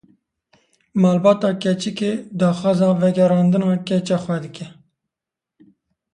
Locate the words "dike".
4.43-4.65